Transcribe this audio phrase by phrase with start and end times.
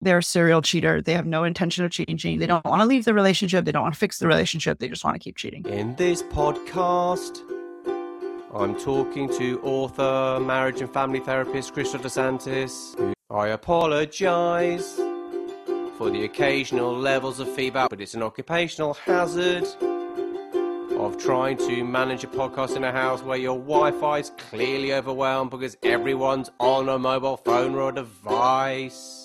[0.00, 1.02] they're a serial cheater.
[1.02, 2.38] They have no intention of changing.
[2.38, 3.64] They don't want to leave the relationship.
[3.64, 4.78] They don't want to fix the relationship.
[4.78, 5.64] They just want to keep cheating.
[5.66, 7.40] In this podcast,
[8.54, 13.14] I'm talking to author, marriage and family therapist Crystal DeSantis.
[13.30, 14.96] I apologize
[15.96, 19.66] for the occasional levels of feedback, but it's an occupational hazard
[20.98, 25.50] of trying to manage a podcast in a house where your Wi-Fi is clearly overwhelmed
[25.50, 29.19] because everyone's on a mobile phone or a device.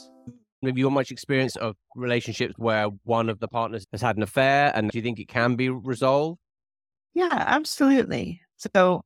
[0.68, 4.24] Have you got much experience of relationships where one of the partners has had an
[4.24, 6.40] affair, and do you think it can be resolved?
[7.14, 8.42] Yeah, absolutely.
[8.58, 9.02] So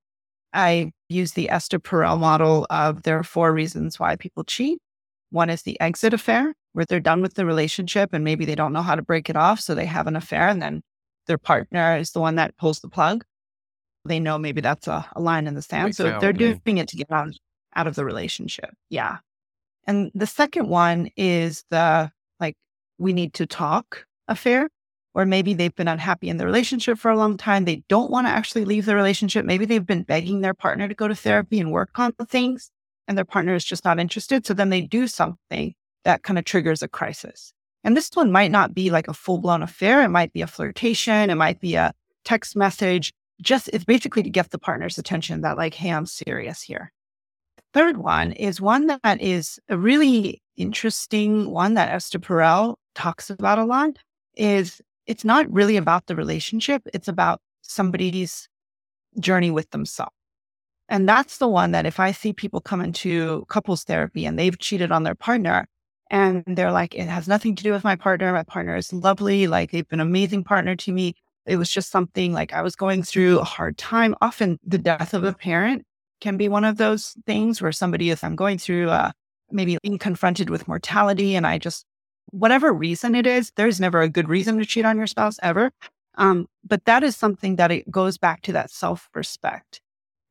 [0.53, 4.79] I use the Esther Perel model of there are four reasons why people cheat.
[5.31, 8.73] One is the exit affair, where they're done with the relationship and maybe they don't
[8.73, 9.59] know how to break it off.
[9.59, 10.81] So they have an affair and then
[11.27, 13.23] their partner is the one that pulls the plug.
[14.05, 15.95] They know maybe that's a, a line in the sand.
[15.95, 17.33] so they're doing it to get out,
[17.75, 18.71] out of the relationship.
[18.89, 19.17] Yeah.
[19.85, 22.55] And the second one is the like,
[22.97, 24.69] we need to talk affair,
[25.15, 27.65] or maybe they've been unhappy in the relationship for a long time.
[27.65, 29.45] They don't want to actually leave the relationship.
[29.45, 32.69] Maybe they've been begging their partner to go to therapy and work on the things,
[33.07, 34.45] and their partner is just not interested.
[34.45, 35.73] So then they do something
[36.05, 37.53] that kind of triggers a crisis.
[37.83, 40.03] And this one might not be like a full blown affair.
[40.03, 41.29] It might be a flirtation.
[41.29, 41.93] It might be a
[42.25, 43.11] text message.
[43.41, 46.91] Just it's basically to get the partner's attention that, like, hey, I'm serious here.
[47.73, 53.59] Third one is one that is a really interesting one that Esther Perel talks about
[53.59, 53.97] a lot
[54.35, 56.81] is it's not really about the relationship.
[56.93, 58.49] It's about somebody's
[59.19, 60.13] journey with themselves.
[60.87, 64.57] And that's the one that if I see people come into couples therapy and they've
[64.57, 65.67] cheated on their partner,
[66.09, 68.33] and they're like, it has nothing to do with my partner.
[68.33, 69.45] My partner is lovely.
[69.45, 71.13] Like they've been an amazing partner to me.
[71.45, 74.15] It was just something like I was going through a hard time.
[74.21, 75.85] Often the death of a parent
[76.19, 79.11] can be one of those things where somebody is, I'm going through uh,
[79.51, 81.35] maybe being confronted with mortality.
[81.35, 81.85] And I just,
[82.31, 85.71] whatever reason it is, there's never a good reason to cheat on your spouse ever.
[86.15, 89.81] Um, but that is something that it goes back to that self respect,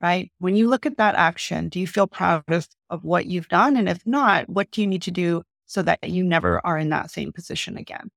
[0.00, 0.30] right?
[0.38, 3.76] When you look at that action, do you feel proud of, of what you've done?
[3.76, 6.90] And if not, what do you need to do so that you never are in
[6.90, 8.10] that same position again,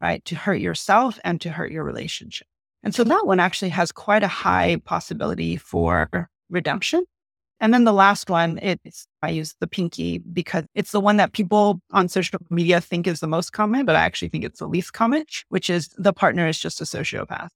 [0.00, 0.24] right?
[0.26, 2.46] To hurt yourself and to hurt your relationship.
[2.82, 7.04] And so that one actually has quite a high possibility for redemption.
[7.60, 11.32] And then the last one, it's I use the pinky because it's the one that
[11.32, 14.68] people on social media think is the most common, but I actually think it's the
[14.68, 17.48] least common, which is the partner is just a sociopath.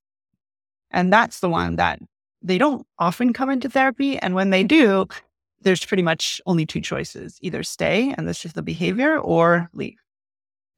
[0.90, 2.00] And that's the one that
[2.42, 4.18] they don't often come into therapy.
[4.18, 5.06] And when they do,
[5.60, 9.98] there's pretty much only two choices either stay and this is the behavior or leave.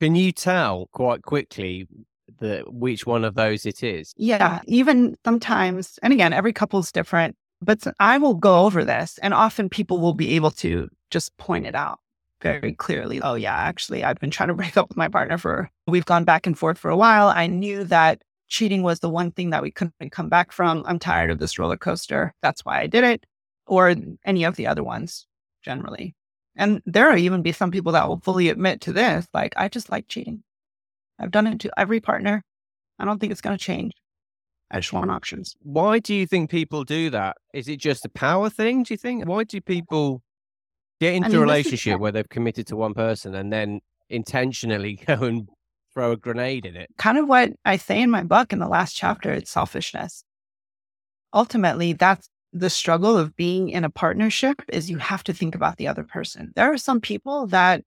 [0.00, 1.88] Can you tell quite quickly
[2.38, 4.12] the which one of those it is?
[4.18, 9.18] Yeah, even sometimes, and again, every couple is different, but I will go over this
[9.22, 11.98] and often people will be able to just point it out
[12.40, 13.20] very clearly.
[13.22, 16.24] Oh, yeah, actually, I've been trying to break up with my partner for, we've gone
[16.24, 17.28] back and forth for a while.
[17.28, 20.84] I knew that cheating was the one thing that we couldn't come back from.
[20.86, 22.34] I'm tired of this roller coaster.
[22.42, 23.24] That's why I did it
[23.66, 23.94] or
[24.24, 25.26] any of the other ones
[25.64, 26.14] generally.
[26.56, 29.68] And there will even be some people that will fully admit to this, like, I
[29.68, 30.42] just like cheating.
[31.18, 32.44] I've done it to every partner.
[32.98, 33.92] I don't think it's going to change.
[34.80, 35.56] Just options.
[35.62, 37.36] Why do you think people do that?
[37.52, 39.26] Is it just a power thing, do you think?
[39.26, 40.22] Why do people
[41.00, 44.94] get into I mean, a relationship where they've committed to one person and then intentionally
[45.06, 45.48] go and
[45.92, 46.90] throw a grenade in it?
[46.98, 50.24] Kind of what I say in my book in the last chapter it's selfishness.
[51.32, 55.76] Ultimately, that's the struggle of being in a partnership is you have to think about
[55.76, 56.52] the other person.
[56.54, 57.82] There are some people that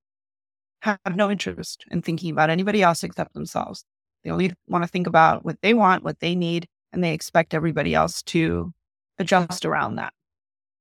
[0.82, 3.84] have no interest in thinking about anybody else except themselves.
[4.24, 7.54] They only want to think about what they want, what they need, and they expect
[7.54, 8.74] everybody else to
[9.20, 10.14] adjust around that.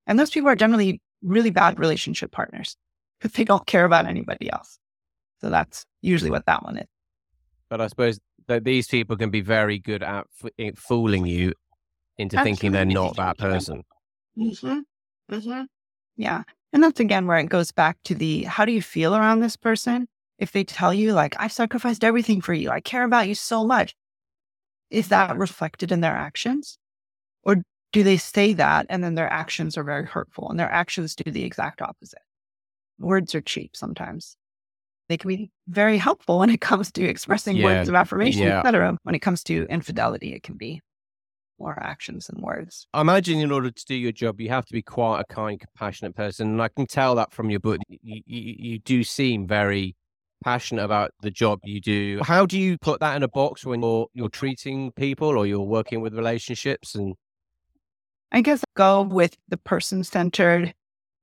[0.07, 2.77] And those people are generally really bad relationship partners
[3.19, 4.79] because they don't care about anybody else.
[5.41, 6.87] So that's usually what that one is.
[7.69, 10.27] But I suppose that these people can be very good at
[10.59, 11.53] f- fooling you
[12.19, 12.51] into Absolutely.
[12.51, 13.83] thinking they're not that person.
[14.39, 14.81] Mm-hmm.
[15.35, 15.63] Mm-hmm.
[16.17, 16.43] Yeah.
[16.73, 19.57] And that's again where it goes back to the how do you feel around this
[19.57, 20.07] person?
[20.39, 23.65] If they tell you, like, I've sacrificed everything for you, I care about you so
[23.65, 23.95] much,
[24.91, 26.79] is that reflected in their actions?
[27.43, 27.57] Or
[27.93, 31.31] do they say that and then their actions are very hurtful and their actions do
[31.31, 32.23] the exact opposite?
[32.99, 34.37] Words are cheap sometimes.
[35.09, 37.65] They can be very helpful when it comes to expressing yeah.
[37.65, 38.59] words of affirmation, yeah.
[38.59, 38.97] etc.
[39.05, 40.81] When it comes to infidelity, it can be
[41.59, 42.87] more actions than words.
[42.93, 45.61] I imagine in order to do your job, you have to be quite a kind,
[45.61, 46.49] compassionate person.
[46.49, 47.79] And I can tell that from your book.
[47.89, 49.95] You, you, you do seem very
[50.43, 52.21] passionate about the job you do.
[52.23, 55.61] How do you put that in a box when you're, you're treating people or you're
[55.61, 56.95] working with relationships?
[56.95, 57.15] And
[58.33, 60.75] I guess I go with the person centered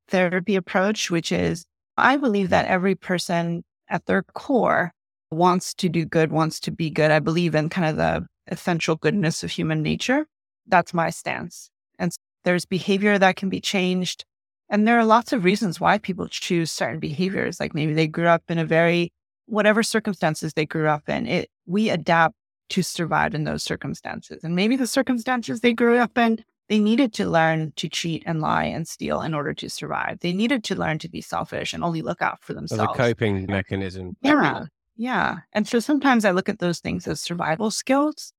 [0.07, 1.65] therapy approach, which is
[1.97, 4.91] I believe that every person at their core
[5.31, 7.11] wants to do good, wants to be good.
[7.11, 10.25] I believe in kind of the essential goodness of human nature.
[10.67, 11.69] That's my stance.
[11.99, 14.25] And there's behavior that can be changed.
[14.69, 17.59] And there are lots of reasons why people choose certain behaviors.
[17.59, 19.11] Like maybe they grew up in a very,
[19.45, 22.35] whatever circumstances they grew up in, it, we adapt
[22.69, 24.43] to survive in those circumstances.
[24.43, 28.41] And maybe the circumstances they grew up in, they needed to learn to cheat and
[28.41, 30.19] lie and steal in order to survive.
[30.21, 32.93] They needed to learn to be selfish and only look out for themselves.
[32.93, 34.15] As a coping mechanism.
[34.21, 34.65] Yeah.
[34.95, 35.37] Yeah.
[35.51, 38.31] And so sometimes I look at those things as survival skills.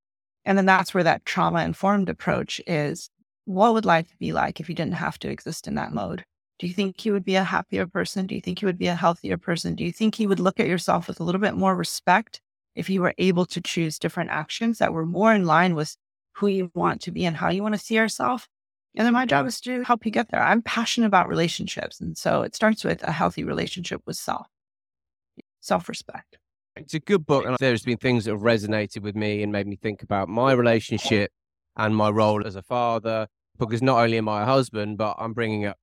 [0.45, 3.11] And then that's where that trauma informed approach is
[3.45, 6.25] what would life be like if you didn't have to exist in that mode?
[6.59, 8.27] Do you think you would be a happier person?
[8.27, 9.75] Do you think you would be a healthier person?
[9.75, 12.41] Do you think you would look at yourself with a little bit more respect
[12.77, 15.97] if you were able to choose different actions that were more in line with
[16.37, 18.49] who you want to be and how you want to see yourself?
[18.97, 20.43] And then my job is to help you get there.
[20.43, 22.01] I'm passionate about relationships.
[22.01, 24.47] And so it starts with a healthy relationship with self,
[25.61, 26.39] self respect.
[26.77, 27.45] It's a good book.
[27.45, 30.53] And there's been things that have resonated with me and made me think about my
[30.53, 31.33] relationship
[31.77, 33.29] and my role as a father.
[33.59, 35.79] Because not only am I a husband, but I'm bringing up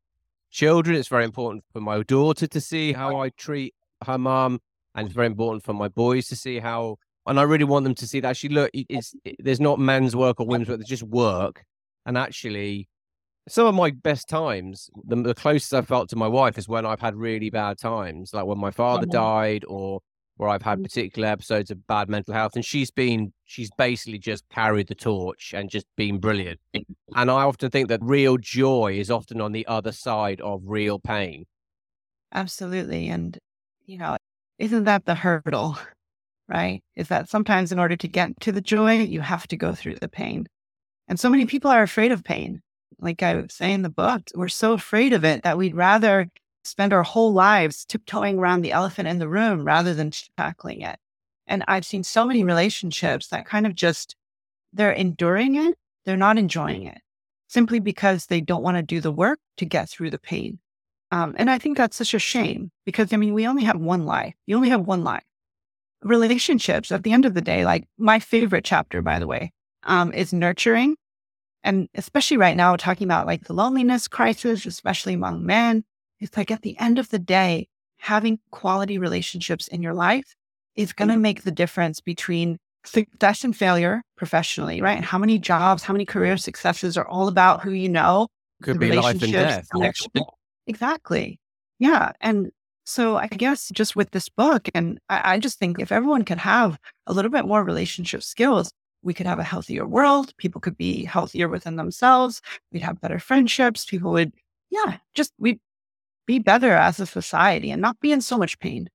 [0.50, 0.98] children.
[0.98, 3.74] It's very important for my daughter to see how I treat
[4.06, 4.60] her mum.
[4.94, 7.96] And it's very important for my boys to see how, and I really want them
[7.96, 10.90] to see that actually, look, it's, it, there's not men's work or women's work, there's
[10.90, 11.64] just work.
[12.06, 12.90] And actually,
[13.48, 16.86] some of my best times, the, the, closest I felt to my wife is when
[16.86, 19.12] I've had really bad times, like when my father uh-huh.
[19.12, 20.02] died or
[20.38, 20.84] where I've had mm.
[20.84, 25.54] particular episodes of bad mental health, and she's been she's basically just carried the torch
[25.56, 26.60] and just been brilliant.
[27.14, 30.98] And I often think that real joy is often on the other side of real
[30.98, 31.46] pain.
[32.34, 33.38] Absolutely, and
[33.86, 34.16] you know,
[34.58, 35.78] isn't that the hurdle,
[36.48, 36.82] right?
[36.96, 39.96] Is that sometimes in order to get to the joy, you have to go through
[39.96, 40.48] the pain,
[41.08, 42.62] and so many people are afraid of pain.
[43.00, 46.28] Like I say in the book, we're so afraid of it that we'd rather
[46.64, 50.98] spend our whole lives tiptoeing around the elephant in the room rather than tackling it.
[51.48, 54.16] And I've seen so many relationships that kind of just,
[54.74, 55.76] they're enduring it,
[56.06, 57.00] they're not enjoying it
[57.48, 60.58] simply because they don't want to do the work to get through the pain.
[61.12, 64.06] Um, and I think that's such a shame because, I mean, we only have one
[64.06, 64.34] life.
[64.46, 65.26] You only have one life.
[66.02, 69.52] Relationships, at the end of the day, like my favorite chapter, by the way,
[69.84, 70.96] um, is nurturing.
[71.64, 75.84] And especially right now, talking about like the loneliness crisis, especially among men,
[76.22, 80.36] it's like at the end of the day, having quality relationships in your life
[80.76, 81.24] is going to mm-hmm.
[81.24, 84.96] make the difference between success and failure professionally, right?
[84.96, 88.28] And how many jobs, how many career successes are all about who you know.
[88.64, 89.68] Could be life and death.
[90.68, 91.40] Exactly.
[91.80, 92.12] Yeah.
[92.22, 92.52] And
[92.86, 96.38] so I guess just with this book, and I, I just think if everyone could
[96.38, 96.78] have
[97.08, 98.72] a little bit more relationship skills,
[99.04, 100.36] we could have a healthier world.
[100.38, 102.42] People could be healthier within themselves.
[102.72, 103.86] We'd have better friendships.
[103.86, 104.32] People would,
[104.70, 105.60] yeah, just we
[106.26, 108.90] be better as a society and not be in so much pain.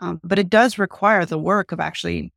[0.00, 2.32] Um, but it does require the work of actually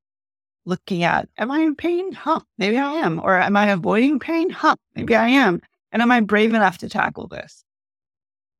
[0.66, 2.12] looking at, am I in pain?
[2.12, 3.19] Huh, maybe I am.
[3.19, 4.50] Or am I avoiding pain?
[4.50, 5.62] Huh, maybe I am.
[5.92, 7.63] And am I brave enough to tackle this?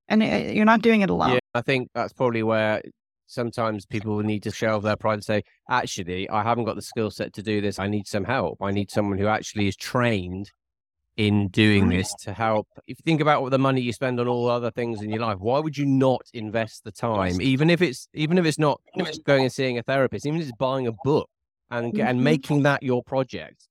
[0.08, 1.34] And it, uh, you're not doing it alone.
[1.34, 2.82] Yeah, I think that's probably where
[3.28, 7.10] sometimes people need to shelve their pride and say, actually, I haven't got the skill
[7.10, 7.80] set to do this.
[7.80, 8.62] I need some help.
[8.62, 10.52] I need someone who actually is trained
[11.18, 12.68] in doing this to help.
[12.88, 15.20] If you think about what the money you spend on all other things in your
[15.20, 18.82] life, why would you not invest the time, even if it's even if it's not
[19.26, 21.30] going and seeing a therapist, even if it's buying a book
[21.70, 22.08] and mm-hmm.
[22.08, 23.68] and making that your project?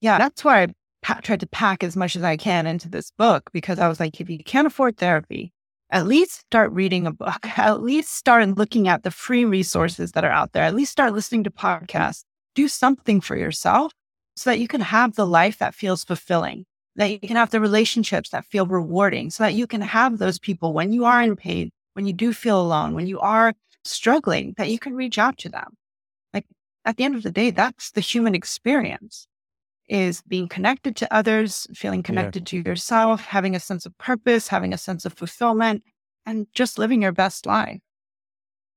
[0.00, 0.68] Yeah, that's why I
[1.02, 4.00] pa- tried to pack as much as I can into this book because I was
[4.00, 5.52] like, if you can't afford therapy,
[5.90, 7.38] at least start reading a book.
[7.58, 10.64] At least start looking at the free resources that are out there.
[10.64, 12.24] At least start listening to podcasts.
[12.54, 13.92] Do something for yourself
[14.36, 17.60] so that you can have the life that feels fulfilling, that you can have the
[17.60, 21.36] relationships that feel rewarding, so that you can have those people when you are in
[21.36, 25.38] pain, when you do feel alone, when you are struggling, that you can reach out
[25.38, 25.76] to them.
[26.32, 26.46] Like
[26.84, 29.26] at the end of the day, that's the human experience
[29.88, 32.62] is being connected to others, feeling connected yeah.
[32.62, 35.82] to yourself, having a sense of purpose, having a sense of fulfillment,
[36.24, 37.80] and just living your best life.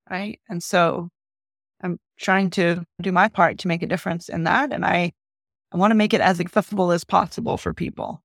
[0.09, 0.39] Right.
[0.49, 1.09] And so
[1.81, 4.73] I'm trying to do my part to make a difference in that.
[4.73, 5.13] And I
[5.71, 8.23] I want to make it as accessible as possible for people.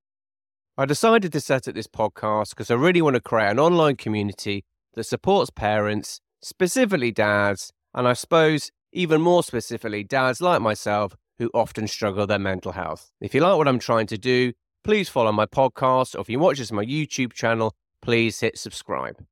[0.79, 3.97] I decided to set up this podcast because I really want to create an online
[3.97, 11.17] community that supports parents, specifically dads, and I suppose even more specifically, dads like myself
[11.39, 13.11] who often struggle with their mental health.
[13.21, 14.53] If you like what I'm trying to do,
[14.85, 18.59] please follow my podcast, or if you watch this on my YouTube channel, please hit
[18.59, 19.25] subscribe.